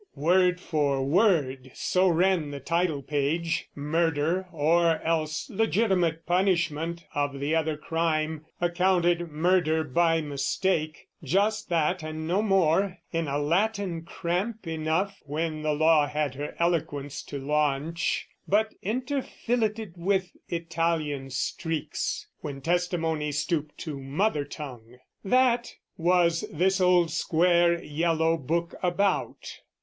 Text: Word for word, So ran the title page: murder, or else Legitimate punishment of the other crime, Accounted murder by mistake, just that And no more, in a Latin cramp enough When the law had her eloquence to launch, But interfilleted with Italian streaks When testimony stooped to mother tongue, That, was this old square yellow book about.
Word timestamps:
Word 0.15 0.59
for 0.59 1.03
word, 1.05 1.69
So 1.75 2.07
ran 2.07 2.49
the 2.49 2.59
title 2.59 3.03
page: 3.03 3.67
murder, 3.75 4.47
or 4.51 4.99
else 5.03 5.47
Legitimate 5.47 6.25
punishment 6.25 7.05
of 7.13 7.39
the 7.39 7.53
other 7.55 7.77
crime, 7.77 8.43
Accounted 8.59 9.29
murder 9.29 9.83
by 9.83 10.19
mistake, 10.19 11.07
just 11.23 11.69
that 11.69 12.01
And 12.01 12.27
no 12.27 12.41
more, 12.41 12.97
in 13.11 13.27
a 13.27 13.37
Latin 13.37 14.01
cramp 14.01 14.65
enough 14.65 15.21
When 15.27 15.61
the 15.61 15.73
law 15.73 16.07
had 16.07 16.33
her 16.33 16.55
eloquence 16.57 17.21
to 17.25 17.37
launch, 17.37 18.27
But 18.47 18.73
interfilleted 18.83 19.97
with 19.99 20.31
Italian 20.49 21.29
streaks 21.29 22.25
When 22.39 22.61
testimony 22.61 23.31
stooped 23.31 23.77
to 23.81 23.99
mother 24.01 24.45
tongue, 24.45 24.97
That, 25.23 25.71
was 25.95 26.43
this 26.51 26.81
old 26.81 27.11
square 27.11 27.83
yellow 27.83 28.35
book 28.35 28.73
about. 28.81 29.59